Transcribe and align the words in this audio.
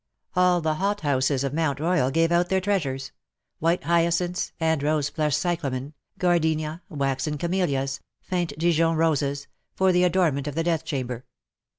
All 0.35 0.61
the 0.61 0.73
hot 0.81 1.01
houses 1.01 1.43
at 1.43 1.53
Mount 1.53 1.79
Royal 1.79 2.09
gave 2.09 2.31
out 2.31 2.49
their 2.49 2.59
treasures— 2.59 3.11
white 3.59 3.83
hyacinths, 3.83 4.51
and 4.59 4.81
rose 4.81 5.09
flushed 5.09 5.37
cyclamen, 5.37 5.93
gardenia, 6.17 6.81
waxen 6.89 7.37
camellias, 7.37 7.99
faint 8.19 8.51
Dijonroses— 8.57 9.45
for 9.75 9.91
the 9.91 10.03
adornment 10.03 10.47
of 10.47 10.55
the 10.55 10.63
death 10.63 10.85
chamber. 10.85 11.23